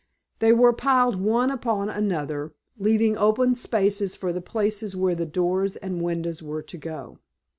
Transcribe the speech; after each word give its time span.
They 0.39 0.51
were 0.51 0.73
piled 0.73 1.15
one 1.17 1.51
upon 1.51 1.87
another, 1.87 2.55
leaving 2.79 3.15
open 3.17 3.53
spaces 3.53 4.15
for 4.15 4.33
the 4.33 4.41
places 4.41 4.95
where 4.95 5.13
the 5.13 5.27
doors 5.27 5.75
and 5.75 6.01
windows 6.01 6.41
were 6.41 6.63
to 6.63 6.77
go. 6.79 7.19